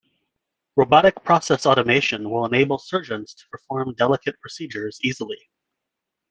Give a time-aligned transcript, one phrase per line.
[0.77, 5.51] Robotic process automation will enable surgeons to perform delicate procedures easily.